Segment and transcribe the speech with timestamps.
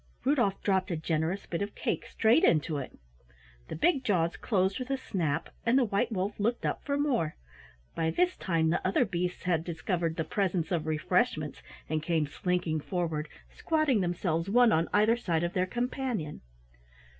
[0.25, 2.97] Rudolf dropped a generous bit of cake straight into it.
[3.67, 7.35] The big jaws closed with a snap, and the white wolf looked up for more.
[7.93, 12.79] By this time the other beasts had discovered the presence of refreshments, and came slinking
[12.79, 16.41] forward, squatting themselves one on either side of their companion.